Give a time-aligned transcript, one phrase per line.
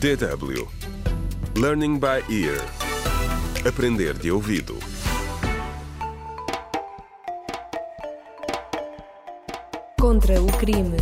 [0.00, 0.68] DW
[1.56, 2.60] Learning by Ear
[3.66, 4.76] Aprender de ouvido
[9.98, 10.96] Contra o crime.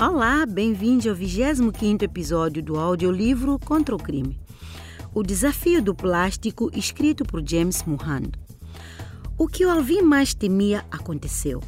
[0.00, 4.40] Olá, bem-vindos ao 25º episódio do audiolivro Contra o Crime.
[5.14, 8.32] O desafio do plástico escrito por James Mohand.
[9.38, 11.62] O que o Alvin mais temia aconteceu.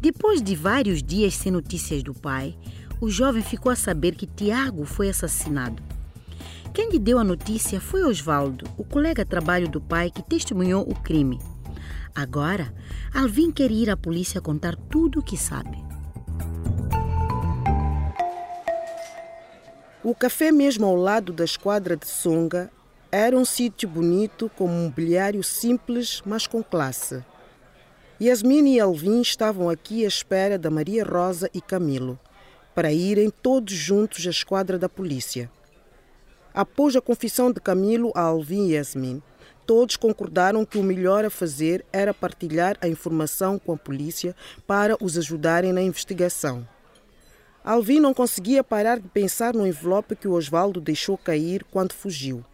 [0.00, 2.56] Depois de vários dias sem notícias do pai,
[3.00, 5.82] o jovem ficou a saber que Tiago foi assassinado.
[6.72, 10.82] Quem lhe deu a notícia foi Osvaldo, o colega de trabalho do pai que testemunhou
[10.82, 11.38] o crime.
[12.14, 12.72] Agora,
[13.14, 15.84] Alvin quer ir à polícia contar tudo o que sabe.
[20.02, 22.70] O café mesmo ao lado da esquadra de Songa
[23.10, 27.24] era um sítio bonito com mobiliário simples, mas com classe.
[28.20, 32.18] Yasmin e Alvin estavam aqui à espera da Maria Rosa e Camilo,
[32.76, 35.50] para irem todos juntos à esquadra da polícia.
[36.52, 39.22] Após a confissão de Camilo a Alvin e Yasmin,
[39.66, 44.36] todos concordaram que o melhor a fazer era partilhar a informação com a polícia
[44.66, 46.68] para os ajudarem na investigação.
[47.64, 52.44] Alvin não conseguia parar de pensar no envelope que o Osvaldo deixou cair quando fugiu.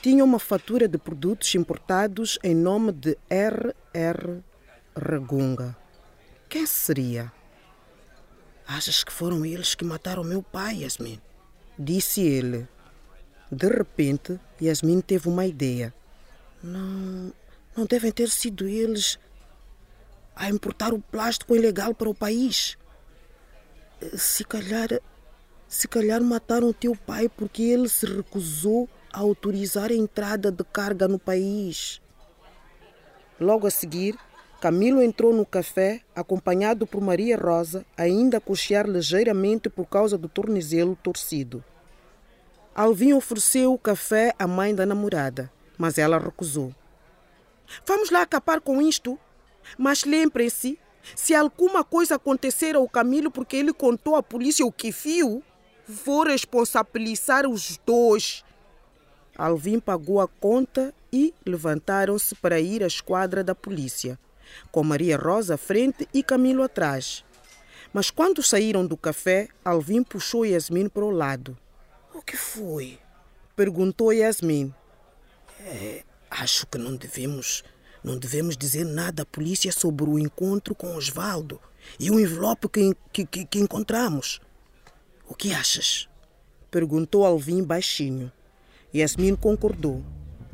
[0.00, 4.42] Tinha uma fatura de produtos importados em nome de R.R.
[4.96, 5.76] Ragunga.
[6.48, 7.30] Quem seria?
[8.72, 11.20] Achas que foram eles que mataram meu pai, Yasmin?
[11.76, 12.68] Disse ele.
[13.50, 15.92] De repente, Yasmin teve uma ideia.
[16.62, 17.32] Não,
[17.76, 19.18] não devem ter sido eles
[20.36, 22.78] a importar o plástico ilegal para o país.
[24.16, 24.88] Se calhar,
[25.66, 31.08] se calhar mataram teu pai porque ele se recusou a autorizar a entrada de carga
[31.08, 32.00] no país.
[33.40, 34.16] Logo a seguir,
[34.60, 40.28] Camilo entrou no café, acompanhado por Maria Rosa, ainda a cochear ligeiramente por causa do
[40.28, 41.64] tornozelo torcido.
[42.74, 46.74] Alvin ofereceu o café à mãe da namorada, mas ela recusou.
[47.86, 49.18] Vamos lá acabar com isto?
[49.78, 50.78] Mas lembrem-se,
[51.16, 55.42] se alguma coisa acontecer ao Camilo porque ele contou à polícia o que viu,
[55.88, 58.44] vou responsabilizar os dois.
[59.38, 64.18] Alvin pagou a conta e levantaram-se para ir à esquadra da polícia,
[64.70, 67.24] com Maria Rosa à frente e Camilo atrás.
[67.92, 71.58] Mas quando saíram do café, Alvin puxou Yasmin para o lado.
[72.14, 72.98] O que foi?
[73.56, 74.72] Perguntou Yasmin.
[75.60, 77.64] É, acho que não devemos,
[78.02, 81.60] não devemos dizer nada à polícia sobre o encontro com Osvaldo
[81.98, 84.40] e o envelope que, que, que, que encontramos.
[85.26, 86.08] O que achas?
[86.70, 88.30] Perguntou Alvin baixinho.
[88.94, 90.04] Yasmin concordou,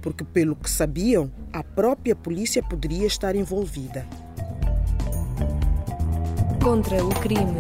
[0.07, 4.07] porque, pelo que sabiam, a própria polícia poderia estar envolvida.
[6.63, 7.59] Contra o crime.